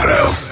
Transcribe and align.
Barros. 0.00 0.49